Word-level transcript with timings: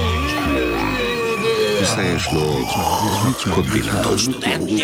Vse 1.83 2.03
je 2.03 2.19
šlo 2.19 2.41
kot 3.55 3.67
bi 3.73 3.83
lahko. 3.83 4.11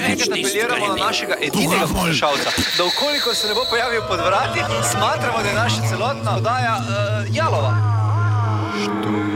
Večkrat 0.09 0.39
apeliramo 0.39 0.87
na 0.87 1.07
našega 1.07 1.35
edinega 1.41 1.87
poslušalca, 1.87 2.51
da 2.79 2.85
ukoliko 2.85 3.35
se 3.35 3.49
ne 3.49 3.55
bo 3.55 3.65
pojavil 3.71 4.03
pod 4.09 4.21
vrati, 4.21 4.61
smatramo, 4.93 5.43
da 5.43 5.49
je 5.49 5.55
naša 5.55 5.89
celotna 5.89 6.37
oddaja 6.37 6.77
uh, 6.81 7.37
jalova. 7.37 7.97
seems 8.77 9.36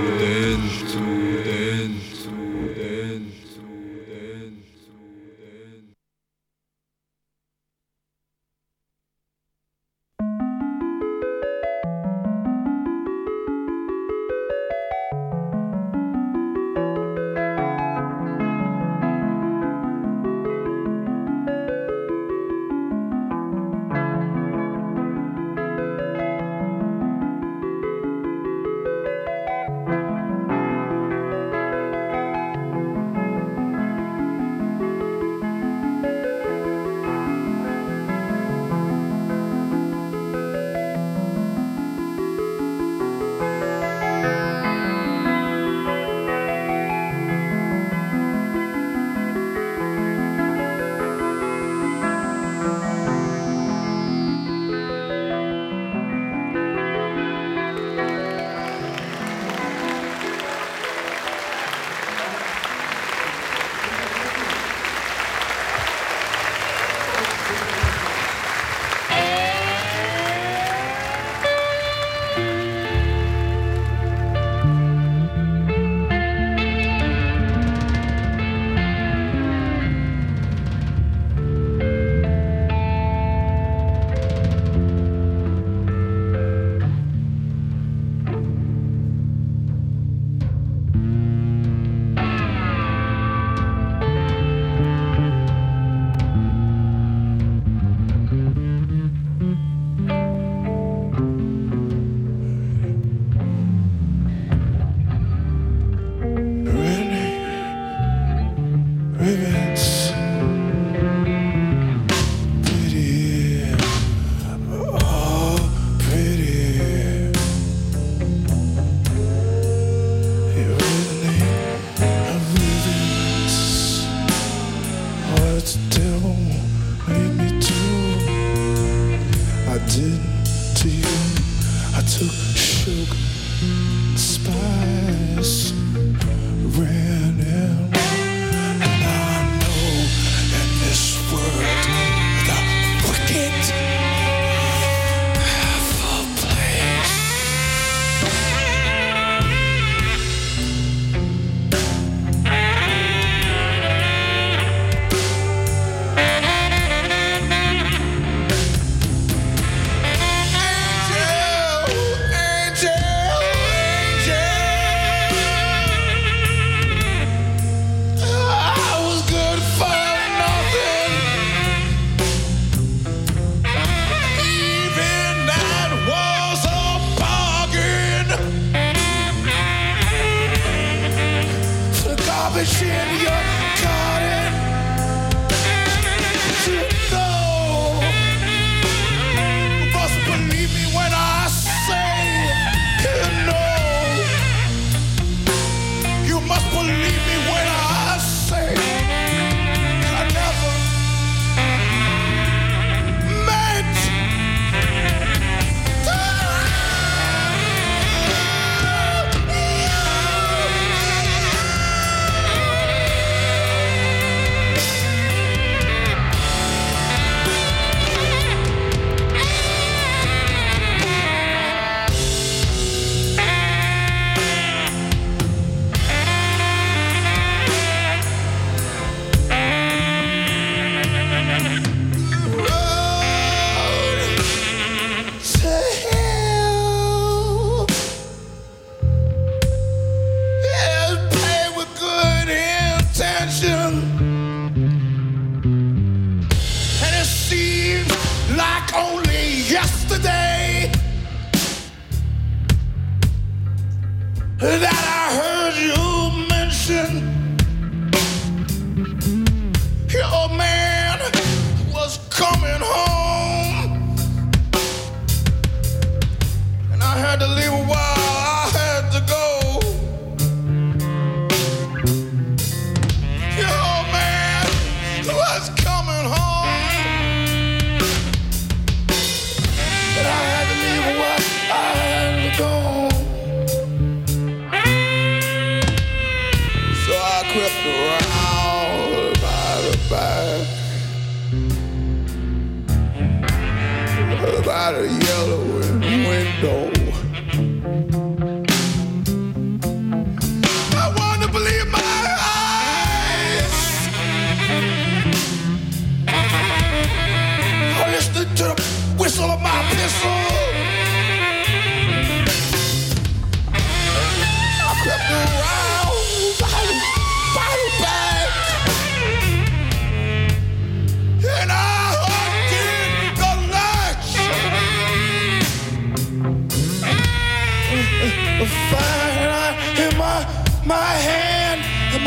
go. 296.60 296.90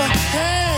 Hand, 0.09 0.67
in 0.67 0.72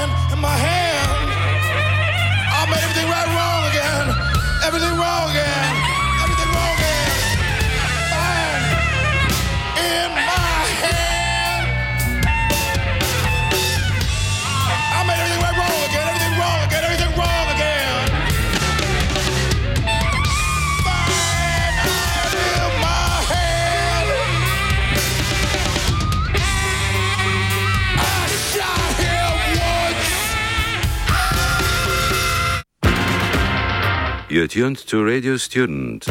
You're 34.28 34.48
tuned 34.48 34.78
to 34.90 35.06
Radio 35.06 35.38
Student. 35.38 36.06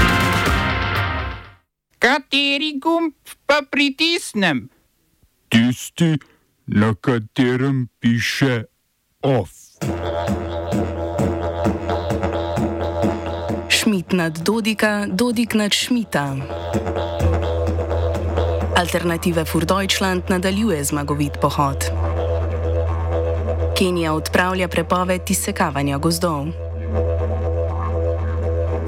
Kateri 1.98 2.78
gumb 2.78 3.10
pa 3.46 3.66
pritisnem? 3.70 4.70
Tisti, 5.50 6.18
na 6.66 6.94
katerem 6.94 7.88
piše 7.98 8.64
OF. 9.22 9.50
Šmit 13.68 14.12
nad 14.12 14.38
Dodika, 14.38 15.06
Dodik 15.10 15.54
nad 15.54 15.72
Šmita. 15.74 16.36
Alternative 18.76 19.44
für 19.44 19.66
Deutschland 19.66 20.22
nadaljuje 20.28 20.84
zmagovit 20.84 21.32
pohod. 21.42 21.84
Kenija 23.78 24.14
odpravlja 24.14 24.68
prepoved 24.68 25.30
izsekavanja 25.30 25.98
gozdov. 25.98 26.63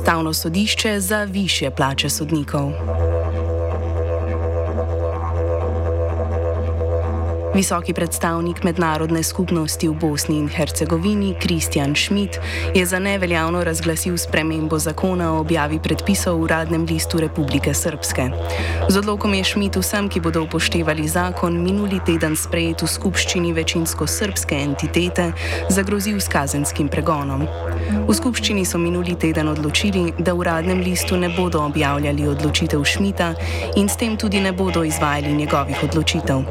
Stavno 0.06 0.32
sodišče 0.32 1.00
za 1.00 1.24
više 1.24 1.70
plače 1.70 2.08
sodnikov. 2.10 2.70
Visoki 7.56 7.96
predstavnik 7.96 8.60
mednarodne 8.68 9.22
skupnosti 9.24 9.88
v 9.88 9.96
Bosni 9.96 10.36
in 10.36 10.48
Hercegovini 10.48 11.32
Kristjan 11.40 11.96
Schmidt 11.96 12.36
je 12.74 12.86
za 12.86 12.98
neveljavno 12.98 13.64
razglasil 13.64 14.18
spremembo 14.18 14.78
zakona 14.78 15.32
o 15.32 15.40
objavi 15.40 15.80
predpisov 15.80 16.36
v 16.36 16.42
uradnem 16.42 16.84
listu 16.84 17.16
Republike 17.16 17.72
Srpske. 17.74 18.28
Z 18.88 18.98
odlokom 19.00 19.34
je 19.34 19.44
Schmidt 19.44 19.76
vsem, 19.80 20.08
ki 20.12 20.20
bodo 20.20 20.44
upoštevali 20.44 21.08
zakon, 21.08 21.56
minuli 21.56 21.96
teden 22.04 22.36
sprejet 22.36 22.84
v 22.84 22.92
skupščini 22.92 23.56
večinsko 23.56 24.04
srpske 24.04 24.52
entitete, 24.52 25.32
zagrozil 25.72 26.20
s 26.20 26.28
kazenskim 26.28 26.92
pregonom. 26.92 27.48
V 28.04 28.12
skupščini 28.12 28.68
so 28.68 28.76
minuli 28.76 29.16
teden 29.16 29.48
odločili, 29.48 30.12
da 30.20 30.36
v 30.36 30.44
uradnem 30.44 30.84
listu 30.84 31.16
ne 31.16 31.32
bodo 31.32 31.64
objavljali 31.64 32.28
odločitev 32.28 32.84
Schmidta 32.84 33.32
in 33.80 33.88
s 33.88 33.96
tem 33.96 34.20
tudi 34.20 34.44
ne 34.44 34.52
bodo 34.52 34.84
izvajali 34.84 35.32
njegovih 35.32 35.88
odločitev. 35.88 36.44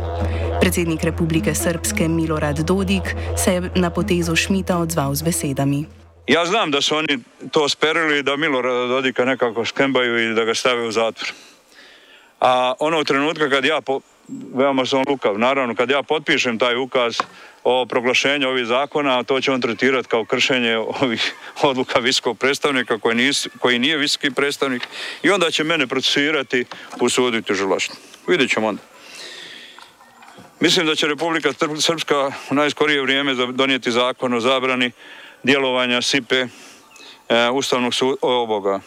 Predsednik 0.62 1.04
Republike 1.04 1.56
Srpske 1.56 2.08
Milorad 2.08 2.60
Dodik 2.60 3.16
se 3.38 3.54
je 3.54 3.72
na 3.76 3.90
potezo 3.90 4.36
Šmita 4.36 4.78
odzval 4.78 5.16
z 5.16 5.22
besedami. 5.22 5.86
Ja 6.28 6.46
znam 6.46 6.72
da 6.72 6.82
su 6.82 6.96
oni 6.96 7.20
to 7.52 7.70
sperili 7.70 8.24
da 8.24 8.36
Milorada 8.36 8.88
Dodika 8.88 9.26
nekako 9.26 9.66
skembaju 9.66 10.32
i 10.32 10.34
da 10.34 10.44
ga 10.44 10.54
stave 10.56 10.88
u 10.88 10.92
zatvor. 10.92 11.32
A 12.40 12.74
onog 12.80 13.06
trenutka 13.06 13.50
kad 13.50 13.66
ja, 13.66 13.82
po, 13.82 14.00
veoma 14.56 14.86
sam 14.86 15.04
lukav, 15.08 15.40
naravno 15.40 15.76
kad 15.76 15.90
ja 15.90 16.04
potpišem 16.04 16.60
taj 16.60 16.76
ukaz 16.76 17.18
o 17.64 17.86
proglašenju 17.86 18.48
ovih 18.48 18.66
zakona, 18.66 19.24
to 19.24 19.42
će 19.42 19.52
on 19.52 19.62
tretirati 19.62 20.08
kao 20.08 20.26
kršenje 20.26 20.78
ovih 20.78 21.34
odluka 21.62 22.00
visokog 22.00 22.38
predstavnika 22.38 22.98
koji, 22.98 23.16
nis, 23.16 23.48
koji 23.60 23.80
nije 23.80 23.98
visoki 23.98 24.32
predstavnik 24.32 24.88
i 25.24 25.30
onda 25.30 25.52
će 25.52 25.64
mene 25.64 25.88
procesuirati 25.88 26.66
u 27.00 27.10
sudu 27.10 27.38
i 27.38 27.42
tužilaštvu. 27.42 27.96
Vidjet 28.28 28.52
ćemo 28.52 28.68
onda. 28.68 28.95
Mislim 30.60 30.86
da 30.86 30.96
će 30.96 31.08
Republika 31.08 31.50
Srp- 31.50 31.82
Srpska 31.82 32.32
u 32.50 32.54
najskorije 32.54 33.02
vrijeme 33.02 33.34
donijeti 33.34 33.92
zakon 33.92 34.34
o 34.34 34.40
zabrani 34.40 34.92
djelovanja 35.44 36.02
SIPE 36.02 36.48
e, 37.30 37.50
Ustavnog 37.50 37.94
su, 37.94 38.18
ovoga, 38.22 38.80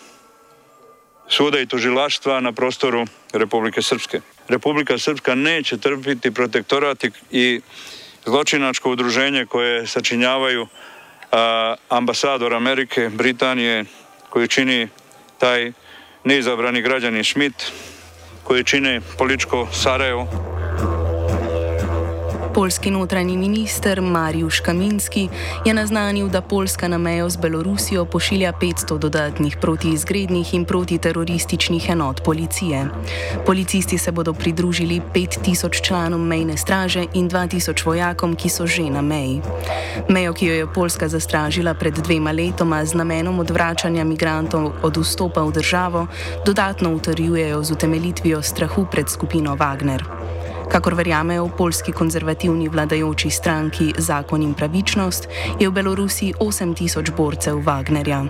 suda 1.29 1.61
i 1.61 1.67
tužilaštva 1.67 2.41
na 2.41 2.53
prostoru 2.53 3.05
Republike 3.33 3.83
Srpske. 3.83 4.21
Republika 4.49 4.99
Srpska 4.99 5.35
neće 5.35 5.79
trpiti 5.79 6.31
protektorat 6.35 7.05
i- 7.31 7.61
zločinačko 8.25 8.91
udruženje 8.91 9.47
koje 9.47 9.87
sačinjavaju 9.87 10.67
a, 11.33 11.75
ambasador 11.89 12.55
Amerike, 12.55 13.09
Britanije, 13.09 13.85
koju 14.31 14.47
čini 14.49 14.89
taj 15.39 15.73
neizabrani 16.25 16.83
građanin 16.83 17.25
Schmidt, 17.25 17.73
koji 18.45 18.65
čine 18.65 19.01
političko 19.19 19.69
Sarajevo, 19.73 20.58
Polski 22.55 22.91
notranji 22.91 23.37
minister 23.37 24.03
Mariusz 24.03 24.61
Kaminski 24.61 25.29
je 25.65 25.75
naznanil, 25.75 26.29
da 26.29 26.41
Poljska 26.41 26.89
na 26.89 26.99
mejo 26.99 27.31
z 27.31 27.37
Belorusijo 27.37 28.05
pošilja 28.05 28.53
500 28.53 28.99
dodatnih 28.99 29.57
protiizgrednih 29.61 30.55
in 30.55 30.65
protiterorističnih 30.65 31.91
enot 31.91 32.25
policije. 32.25 32.89
Policisti 33.47 33.99
se 33.99 34.13
bodo 34.13 34.33
pridružili 34.33 35.01
5000 35.15 35.83
članom 35.83 36.27
mejne 36.27 36.57
straže 36.57 37.05
in 37.15 37.31
2000 37.31 37.87
vojakom, 37.87 38.37
ki 38.37 38.49
so 38.49 38.67
že 38.67 38.91
na 38.91 39.03
meji. 39.03 39.41
Mejo, 40.09 40.33
ki 40.33 40.47
jo 40.47 40.55
je 40.55 40.73
Poljska 40.73 41.09
zastražila 41.09 41.75
pred 41.75 41.95
dvema 41.95 42.33
letoma 42.33 42.85
z 42.85 42.95
namenom 42.95 43.39
odvračanja 43.39 44.05
migrantov 44.05 44.73
od 44.83 44.97
vstopa 44.97 45.43
v 45.43 45.53
državo, 45.53 46.07
dodatno 46.47 46.95
utrjujejo 46.95 47.63
z 47.63 47.73
utemelitvijo 47.73 48.43
strahu 48.43 48.87
pred 48.91 49.09
skupino 49.09 49.57
Wagner. 49.57 50.05
Kakor 50.69 50.95
verjamejo 50.95 51.49
v 51.49 51.57
polski 51.57 51.93
konzervativni 51.93 52.69
vladajoči 52.69 53.31
stranki 53.31 53.93
Zakon 53.99 54.43
in 54.43 54.55
pravičnost, 54.55 55.29
je 55.61 55.69
v 55.69 55.73
Belorusiji 55.73 56.35
8000 56.41 57.17
borcev 57.17 57.57
Wagnerja. 57.65 58.29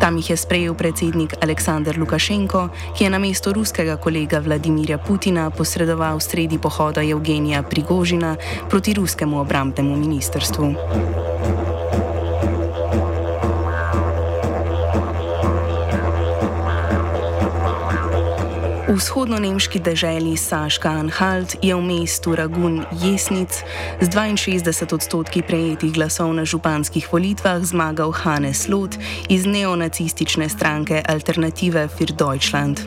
Tam 0.00 0.16
jih 0.16 0.30
je 0.30 0.36
sprejel 0.36 0.74
predsednik 0.74 1.34
Aleksandr 1.42 1.98
Lukašenko, 1.98 2.68
ki 2.94 3.04
je 3.04 3.10
na 3.10 3.18
mesto 3.18 3.52
ruskega 3.52 3.96
kolega 3.96 4.38
Vladimirja 4.38 4.98
Putina 4.98 5.50
posredoval 5.50 6.20
sredi 6.20 6.58
pohoda 6.58 7.02
Evgenija 7.02 7.62
Prigožina 7.62 8.36
proti 8.70 8.94
ruskemu 8.94 9.40
obrambnemu 9.40 9.96
ministrstvu. 9.96 10.74
V 18.92 19.00
vzhodno-nemški 19.00 19.80
deželi 19.80 20.36
Saška-Anhalt 20.36 21.56
je 21.64 21.72
v 21.72 21.80
mestu 21.80 22.36
Ragun 22.36 22.84
Jesnic 23.00 23.64
z 24.04 24.06
62 24.12 24.68
odstotki 24.68 25.40
prejetih 25.40 25.96
glasov 25.96 26.28
na 26.36 26.44
županskih 26.44 27.08
volitvah 27.08 27.64
zmagal 27.64 28.12
Hannes 28.12 28.68
Lot 28.68 29.00
iz 29.32 29.48
neonacistične 29.48 30.44
stranke 30.52 31.00
Alternative 31.08 31.88
für 31.88 32.12
Deutschland. 32.12 32.84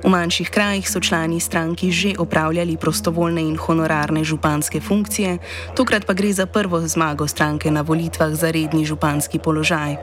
V 0.00 0.08
manjših 0.08 0.48
krajih 0.48 0.88
so 0.88 1.00
člani 1.00 1.40
stranki 1.40 1.92
že 1.92 2.16
opravljali 2.18 2.76
prostovoljne 2.76 3.42
in 3.42 3.56
honorarne 3.56 4.24
županske 4.24 4.80
funkcije, 4.80 5.38
tokrat 5.76 6.06
pa 6.06 6.12
gre 6.12 6.32
za 6.32 6.46
prvo 6.46 6.80
zmago 6.80 7.28
stranke 7.28 7.70
na 7.70 7.80
volitvah 7.80 8.32
za 8.32 8.50
redni 8.50 8.84
županski 8.84 9.38
položaj. 9.38 9.96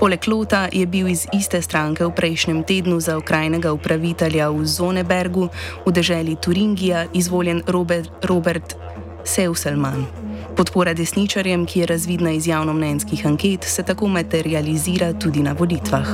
Poleg 0.00 0.28
Lota 0.28 0.68
je 0.72 0.86
bil 0.86 1.08
iz 1.08 1.26
iste 1.32 1.62
stranke 1.62 2.04
v 2.04 2.14
prejšnjem 2.16 2.64
tednu 2.64 3.00
za 3.00 3.16
okrajnega 3.20 3.72
upravitelja 3.72 4.48
v 4.48 4.64
Zonebergu 4.64 5.48
v 5.86 5.92
deželi 5.92 6.36
Turingija 6.40 7.06
izvoljen 7.12 7.62
Robert, 7.66 8.24
Robert 8.24 8.76
Seuselman. 9.24 10.06
Podpora 10.56 10.94
desničarjem, 10.94 11.66
ki 11.66 11.80
je 11.80 11.86
razvidna 11.86 12.30
iz 12.30 12.46
javnomnenjskih 12.46 13.26
anket, 13.26 13.64
se 13.64 13.82
tako 13.82 14.08
materializira 14.08 15.12
tudi 15.12 15.42
na 15.42 15.52
volitvah. 15.52 16.08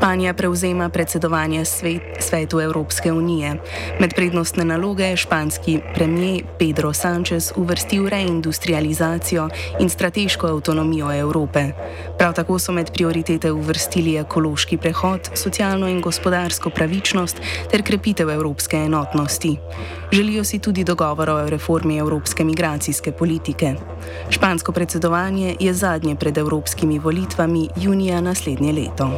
Španija 0.00 0.34
prevzema 0.34 0.88
predsedovanje 0.88 1.64
svet, 1.64 2.02
svetu 2.18 2.60
Evropske 2.60 3.12
unije. 3.12 3.56
Med 4.00 4.14
prednostne 4.14 4.64
naloge 4.64 5.04
je 5.04 5.16
španski 5.16 5.80
premijer 5.94 6.44
Pedro 6.58 6.90
Sánchez 6.92 7.52
uvrstil 7.56 8.08
reindustrializacijo 8.08 9.48
in 9.80 9.88
strateško 9.88 10.46
avtonomijo 10.46 11.12
Evrope. 11.12 11.64
Prav 12.18 12.32
tako 12.34 12.58
so 12.58 12.72
med 12.72 12.92
prioritete 12.92 13.52
uvrstili 13.52 14.16
ekološki 14.16 14.76
prehod, 14.76 15.30
socialno 15.34 15.88
in 15.88 16.00
gospodarsko 16.00 16.70
pravičnost 16.70 17.36
ter 17.70 17.82
krepitev 17.82 18.30
evropske 18.30 18.76
enotnosti. 18.76 19.56
Želijo 20.12 20.44
si 20.44 20.58
tudi 20.58 20.84
dogovor 20.84 21.30
o 21.30 21.48
reformi 21.48 21.98
evropske 21.98 22.44
migracijske 22.44 23.12
politike. 23.12 23.74
Špansko 24.30 24.72
predsedovanje 24.72 25.56
je 25.60 25.74
zadnje 25.74 26.16
pred 26.16 26.38
evropskimi 26.38 26.98
volitvami 26.98 27.68
junija 27.76 28.20
naslednje 28.20 28.72
leto. 28.72 29.10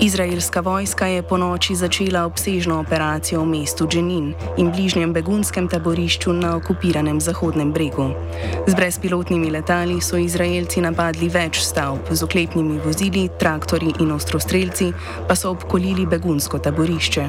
Izraelska 0.00 0.60
vojska 0.60 1.06
je 1.06 1.22
po 1.22 1.36
noči 1.36 1.74
začela 1.76 2.24
obsežno 2.24 2.80
operacijo 2.80 3.42
v 3.44 3.46
mestu 3.46 3.84
Dženin 3.84 4.32
in 4.56 4.70
bližnjem 4.72 5.12
begunskem 5.12 5.68
taborišču 5.68 6.32
na 6.32 6.56
okupiranem 6.56 7.20
Zahodnem 7.20 7.72
bregu. 7.72 8.08
Z 8.66 8.74
brezpilotnimi 8.74 9.50
letali 9.50 10.00
so 10.00 10.16
Izraelci 10.16 10.80
napadli 10.80 11.28
več 11.28 11.60
stavb, 11.60 12.08
z 12.10 12.24
oklepnimi 12.24 12.80
vozili, 12.80 13.28
traktori 13.38 13.92
in 14.00 14.12
ostrostrelci 14.16 14.92
pa 15.28 15.36
so 15.36 15.52
obkolili 15.52 16.06
begunsko 16.06 16.58
taborišče. 16.58 17.28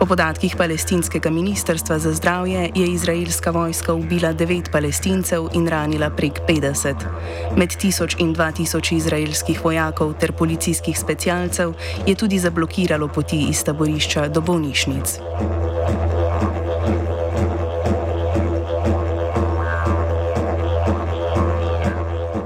Po 0.00 0.06
podatkih 0.06 0.56
palestinskega 0.56 1.30
ministrstva 1.30 1.98
za 1.98 2.12
zdravje 2.12 2.70
je 2.74 2.86
izraelska 2.86 3.50
vojska 3.50 3.94
ubila 3.94 4.32
devet 4.32 4.72
palestincev 4.72 5.48
in 5.52 5.68
ranila 5.68 6.10
prek 6.10 6.40
50. 6.48 6.94
Med 7.56 7.76
tisoč 7.76 8.16
in 8.18 8.32
dva 8.32 8.48
tisoč 8.52 8.92
izraelskih 8.92 9.60
vojakov 9.64 10.14
ter 10.16 10.32
policijskih 10.32 10.98
specialcev 10.98 11.74
je 12.06 12.14
tudi 12.14 12.38
zablokiralo 12.38 13.08
poti 13.08 13.46
iz 13.50 13.64
taborišča 13.64 14.28
do 14.28 14.40
bolnišnic. 14.40 15.18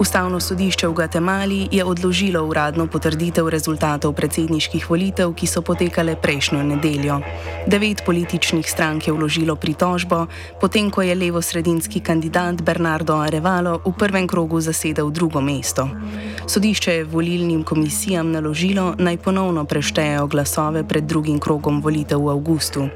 Ustavno 0.04 0.36
sodišče 0.40 0.88
v 0.88 0.92
Gvatemali 0.92 1.68
je 1.72 1.84
odložilo 1.84 2.42
uradno 2.44 2.84
potrditev 2.86 3.48
rezultatov 3.48 4.12
predsedniških 4.12 4.84
volitev, 4.90 5.32
ki 5.32 5.46
so 5.48 5.62
potekale 5.64 6.12
prejšnjo 6.20 6.60
nedeljo. 6.60 7.22
Devet 7.64 8.04
političnih 8.04 8.68
strank 8.68 9.08
je 9.08 9.16
vložilo 9.16 9.56
pritožbo, 9.56 10.26
potem 10.60 10.90
ko 10.92 11.00
je 11.00 11.14
levo-sredinski 11.16 12.04
kandidat 12.04 12.60
Bernardo 12.60 13.16
Arevalo 13.16 13.80
v 13.80 13.94
prvem 13.96 14.28
krogu 14.28 14.60
zasedel 14.60 15.08
drugo 15.08 15.40
mesto. 15.40 15.88
Sodišče 16.46 16.92
je 16.92 17.04
volilnim 17.04 17.64
komisijam 17.64 18.28
naložilo 18.32 18.92
naj 18.98 19.16
ponovno 19.16 19.64
preštejejo 19.64 20.26
glasove 20.26 20.84
pred 20.88 21.04
drugim 21.04 21.40
krogom 21.40 21.80
volitev 21.80 22.20
v 22.20 22.36
avgustu. 22.36 22.88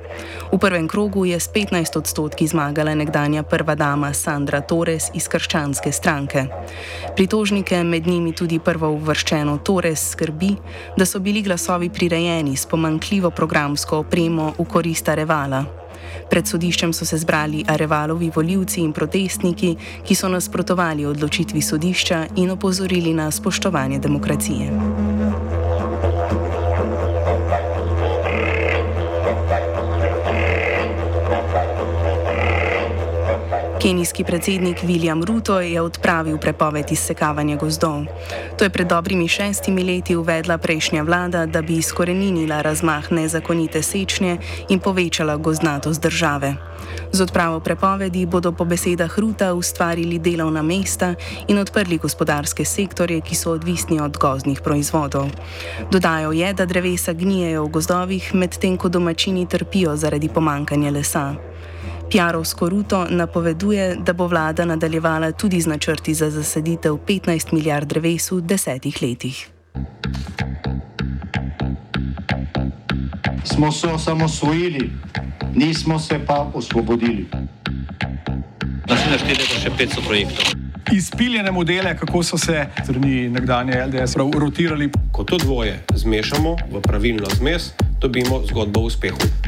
V 0.53 0.59
prvem 0.61 0.89
krogu 0.89 1.25
je 1.25 1.41
s 1.41 1.49
15 1.49 1.99
odstotki 1.99 2.47
zmagala 2.47 2.95
nekdanja 2.95 3.43
prva 3.43 3.75
dama 3.75 4.13
Sandra 4.13 4.61
Torres 4.61 5.09
iz 5.15 5.29
krščanske 5.29 5.93
stranke. 5.93 6.45
Pritožnike, 7.17 7.85
med 7.85 8.07
njimi 8.07 8.33
tudi 8.33 8.59
prvo 8.59 8.91
uvrščeno 8.91 9.59
Torres, 9.59 10.11
skrbi, 10.11 10.55
da 10.97 11.07
so 11.07 11.19
bili 11.19 11.43
glasovi 11.43 11.91
prirejeni 11.91 12.57
s 12.57 12.67
pomankljivo 12.67 13.31
programsko 13.31 13.99
opremo 13.99 14.53
v 14.59 14.65
korist 14.65 15.09
Arevala. 15.09 15.65
Pred 16.31 16.49
sodiščem 16.49 16.93
so 16.93 17.07
se 17.09 17.19
zbrali 17.19 17.65
Arevalovi 17.69 18.31
voljivci 18.35 18.81
in 18.81 18.93
protestniki, 18.93 19.75
ki 20.05 20.15
so 20.15 20.29
nasprotovali 20.29 21.07
odločitvi 21.07 21.63
sodišča 21.63 22.27
in 22.37 22.51
opozorili 22.51 23.15
na 23.15 23.31
spoštovanje 23.31 23.99
demokracije. 23.99 25.18
Kenijski 33.79 34.25
predsednik 34.25 34.83
William 34.83 35.25
Ruto 35.25 35.61
je 35.61 35.81
odpravil 35.81 36.39
prepoved 36.39 36.93
izsekavanja 36.93 37.57
gozdov. 37.57 38.05
To 38.59 38.65
je 38.65 38.71
pred 38.71 38.87
dobrimi 38.87 39.29
šestimi 39.29 39.85
leti 39.85 40.17
uvedla 40.17 40.59
prejšnja 40.59 41.03
vlada, 41.03 41.47
da 41.47 41.63
bi 41.63 41.77
izkoreninila 41.77 42.61
razmah 42.63 43.13
nezakonite 43.13 43.83
sečnje 43.83 44.39
in 44.69 44.81
povečala 44.81 45.37
gozdnatost 45.37 46.03
države. 46.03 46.55
Z 47.13 47.23
odpravo 47.23 47.61
prepovedi 47.61 48.27
bodo 48.27 48.53
po 48.53 48.65
besedah 48.65 49.19
Ruta 49.19 49.55
ustvarili 49.55 50.19
delovna 50.19 50.63
mesta 50.63 51.15
in 51.49 51.59
odprli 51.59 51.99
gospodarske 51.99 52.65
sektorje, 52.65 53.21
ki 53.21 53.35
so 53.35 53.53
odvisni 53.53 54.01
od 54.01 54.19
gozdnih 54.19 54.61
proizvodov. 54.61 55.31
Dodajo 55.91 56.33
je, 56.33 56.53
da 56.53 56.67
drevesa 56.67 57.13
gnijejo 57.13 57.65
v 57.65 57.69
gozdovih, 57.69 58.35
medtem 58.35 58.77
ko 58.77 58.89
domačini 58.89 59.47
trpijo 59.47 59.97
zaradi 59.97 60.29
pomankanja 60.29 60.91
lesa. 60.91 61.35
Pjarovsko 62.11 62.69
ruto 62.69 63.07
napoveduje, 63.11 63.97
da 63.97 64.13
bo 64.13 64.27
vlada 64.27 64.65
nadaljevala 64.65 65.33
tudi 65.33 65.61
z 65.61 65.67
načrti 65.67 66.15
za 66.15 66.31
zasaditev 66.31 66.93
15 67.07 67.53
milijard 67.53 67.89
dreves 67.89 68.31
v 68.31 68.41
desetih 68.41 69.03
letih. 69.03 69.49
Smo 73.45 73.73
se 73.73 73.89
osamosvojili, 73.89 74.91
nismo 75.55 75.99
se 75.99 76.21
pa 76.27 76.51
osvobodili. 76.55 77.27
Naslednje 78.89 79.19
štiri 79.19 79.41
leta 79.41 79.61
še 79.61 79.71
500 79.71 80.07
projektov. 80.07 80.45
Izpiljene 80.93 81.53
modele, 81.53 81.97
kako 81.97 82.23
so 82.23 82.39
se 82.39 82.67
strani 82.85 83.29
nekdanje 83.29 83.85
LDS 83.87 84.17
rotirali. 84.17 84.91
Ko 85.13 85.25
to 85.25 85.37
dvoje 85.37 85.85
zmešamo 85.95 86.57
v 86.73 86.81
pravilno 86.81 87.29
zmes, 87.37 87.73
dobimo 88.01 88.41
zgodbo 88.49 88.81
o 88.81 88.85
uspehu. 88.85 89.48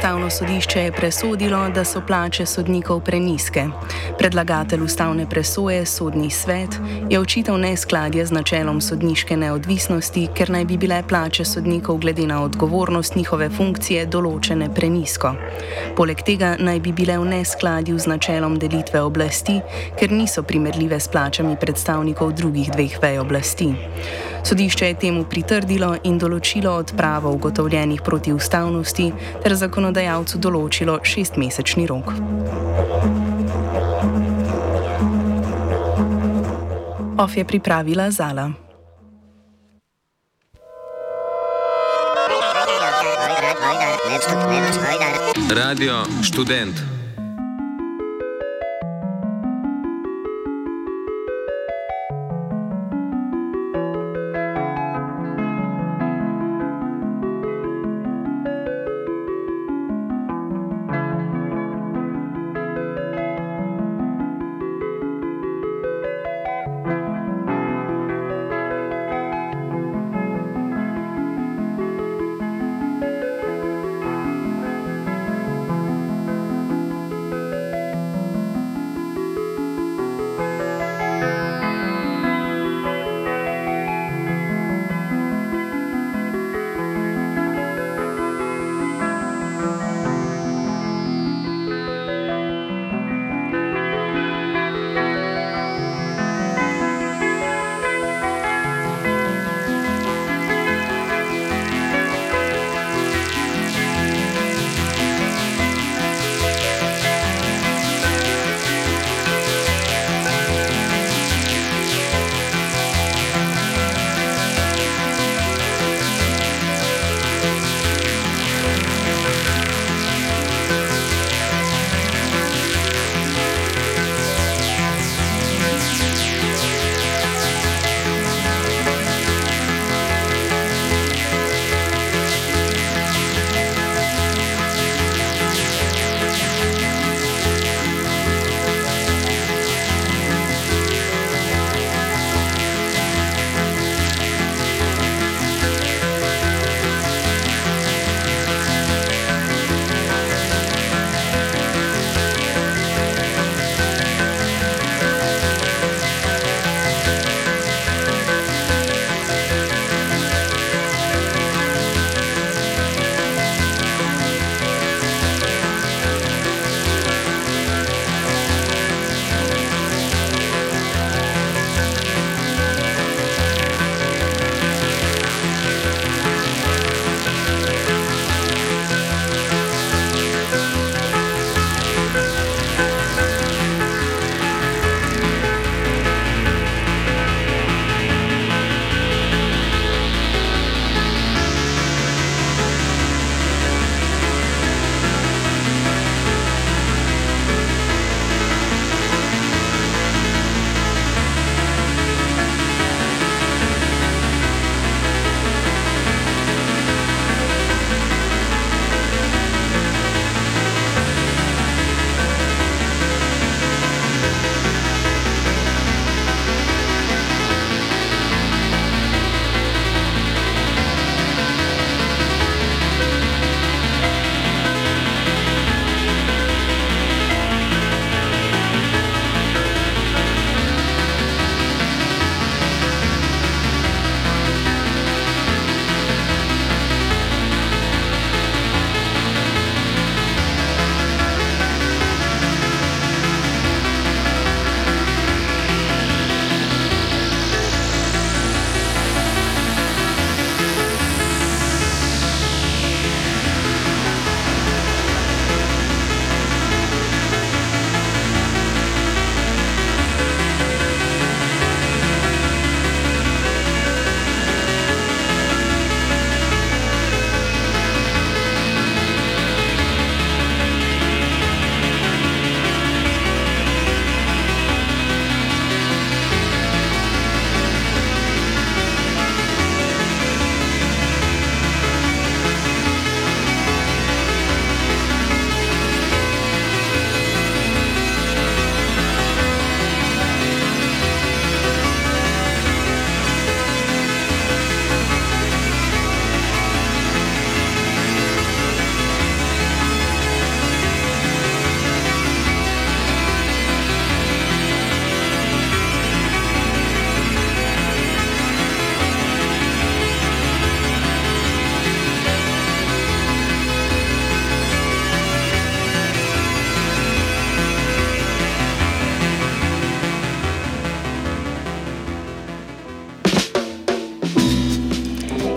Ustavno 0.00 0.30
sodišče 0.30 0.80
je 0.80 0.92
presodilo, 0.92 1.68
da 1.68 1.84
so 1.84 2.00
plače 2.06 2.46
sodnikov 2.46 3.00
preniske. 3.00 3.66
Predlagatelj 4.18 4.82
ustavne 4.82 5.26
presoje, 5.30 5.86
sodni 5.86 6.30
svet, 6.30 6.78
je 7.10 7.20
očital 7.20 7.60
neskladje 7.60 8.26
z 8.26 8.32
načelom 8.32 8.80
sodniške 8.80 9.36
neodvisnosti, 9.36 10.28
ker 10.34 10.50
naj 10.50 10.64
bi 10.64 10.76
bile 10.76 11.02
plače 11.08 11.44
sodnikov 11.44 11.98
glede 11.98 12.26
na 12.26 12.40
odgovornost 12.44 13.16
njihove 13.16 13.50
funkcije 13.50 14.06
določene 14.06 14.70
prenisko. 14.74 15.34
Poleg 15.96 16.24
tega 16.24 16.56
naj 16.58 16.80
bi 16.80 16.92
bile 16.96 17.18
v 17.18 17.28
neskladju 17.34 17.98
z 17.98 18.06
načelom 18.06 18.56
delitve 18.58 19.02
oblasti, 19.04 19.60
ker 20.00 20.16
niso 20.16 20.42
primerljive 20.42 21.00
s 21.00 21.12
plačami 21.12 21.60
predstavnikov 21.60 22.32
drugih 22.32 22.72
dveh 22.72 22.96
vej 23.02 23.18
oblasti. 23.18 23.74
Sodišče 24.44 24.86
je 24.86 24.94
temu 24.94 25.24
pritrdilo 25.24 25.94
in 26.04 26.18
določilo 26.18 26.72
odpravo 26.80 27.32
ugotovljenih 27.36 28.00
protiustavnosti 28.04 29.10
ter 29.42 29.54
zakonodajalcu 29.54 30.38
določilo 30.38 30.98
šestmesečni 31.04 31.86
rok. 31.90 32.12
Of 37.20 37.36
je 37.36 37.44
pripravila 37.44 38.10
Zala. 38.10 38.48
Radio 45.50 46.04
študent. 46.22 46.99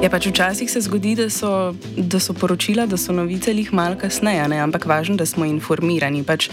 Ja, 0.04 0.10
pač 0.12 0.26
včasih 0.28 0.68
se 0.68 0.82
zgodi, 0.84 1.14
da 1.16 1.30
so, 1.32 1.72
da 1.96 2.20
so 2.20 2.34
poročila, 2.36 2.84
da 2.92 2.98
so 3.00 3.14
novice 3.16 3.54
jih 3.56 3.70
malo 3.72 3.96
kasneje, 3.96 4.50
ne? 4.52 4.58
ampak 4.60 4.84
važno, 4.84 5.16
da 5.16 5.24
smo 5.24 5.48
informirani. 5.48 6.26
Pač 6.28 6.50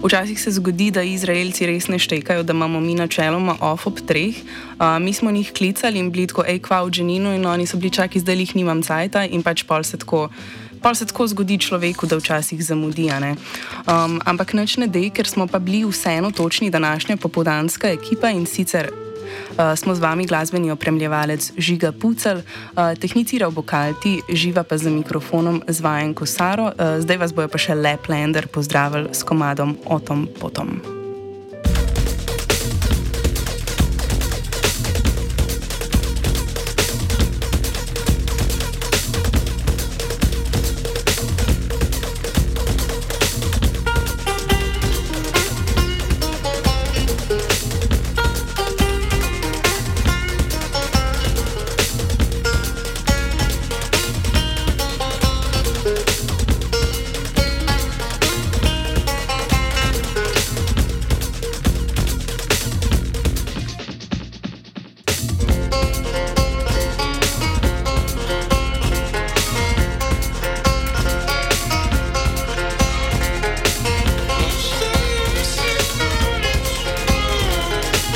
včasih 0.00 0.40
se 0.40 0.54
zgodi, 0.56 0.86
da 0.88 1.04
Izraelci 1.04 1.68
res 1.68 1.90
ne 1.92 2.00
štekajo, 2.00 2.46
da 2.48 2.56
imamo 2.56 2.80
mi 2.80 2.96
načeloma 2.96 3.58
off 3.60 3.84
ob 3.92 4.00
treh. 4.08 4.40
Uh, 4.80 4.96
mi 5.04 5.12
smo 5.12 5.28
njih 5.28 5.52
klicali 5.52 6.00
in 6.00 6.08
bili 6.08 6.24
tako, 6.32 6.48
hej, 6.48 6.62
kva 6.64 6.80
v 6.80 6.96
Dženinu 6.96 7.36
in 7.36 7.44
oni 7.44 7.68
so 7.68 7.76
bili 7.76 7.92
čaki, 7.92 8.24
zdaj 8.24 8.40
jih 8.40 8.56
nimam 8.56 8.80
cajta 8.80 9.28
in 9.28 9.44
pač 9.44 9.68
pol 9.68 9.84
se 9.84 10.00
tako 10.00 10.30
pa 10.80 10.94
se 10.94 11.04
tako 11.08 11.24
zgodi 11.28 11.56
človeku, 11.60 12.08
da 12.08 12.16
včasih 12.16 12.60
zamudi. 12.64 13.08
Um, 13.08 14.20
ampak 14.24 14.52
noč 14.52 14.76
ne 14.80 14.88
dej, 14.88 15.12
ker 15.12 15.28
smo 15.28 15.44
pa 15.48 15.60
bili 15.60 15.84
vseeno 15.84 16.32
točni 16.32 16.68
današnja 16.70 17.16
popoldanska 17.16 17.88
ekipa 17.88 18.32
in 18.32 18.44
sicer. 18.44 18.92
Uh, 19.24 19.74
smo 19.76 19.94
z 19.94 20.00
vami 20.00 20.26
glasbeni 20.26 20.70
opremljevalec 20.70 21.52
Žiga 21.56 21.92
Pucel, 21.92 22.42
uh, 22.42 22.94
tehniciral 22.98 23.50
bo 23.50 23.62
Kalti, 23.62 24.20
živa 24.28 24.64
pa 24.64 24.78
za 24.78 24.90
mikrofonom 24.90 25.62
zvajen 25.68 26.14
Kosaro, 26.14 26.72
uh, 26.72 27.00
zdaj 27.00 27.16
vas 27.16 27.32
bojo 27.32 27.48
pa 27.48 27.58
še 27.58 27.74
Le 27.74 27.96
Plender 28.00 28.48
pozdravili 28.48 29.14
s 29.14 29.22
komadom 29.22 29.76
Otom 29.86 30.28
Potom. 30.40 31.03